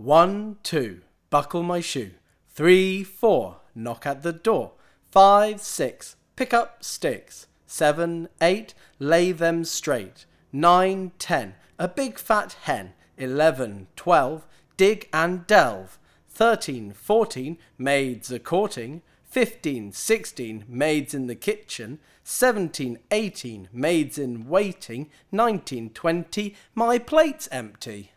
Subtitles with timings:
[0.00, 2.12] One, two, buckle my shoe.
[2.48, 4.72] Three, four, knock at the door.
[5.10, 7.48] Five, six, pick up sticks.
[7.66, 10.24] Seven, eight, lay them straight.
[10.54, 12.94] Nine, ten, a big fat hen.
[13.18, 14.46] Eleven, twelve,
[14.78, 15.98] dig and delve.
[16.30, 19.02] Thirteen, fourteen, maids a courting.
[19.22, 21.98] Fifteen, sixteen, maids in the kitchen.
[22.24, 25.10] Seventeen, eighteen, maids in waiting.
[25.30, 28.12] Nineteen, twenty, my plate's empty.